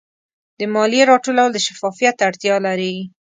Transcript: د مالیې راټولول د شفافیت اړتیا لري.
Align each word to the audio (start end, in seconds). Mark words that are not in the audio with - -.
د 0.59 0.61
مالیې 0.73 1.03
راټولول 1.11 1.49
د 1.53 1.57
شفافیت 1.65 2.17
اړتیا 2.27 2.55
لري. 2.67 2.95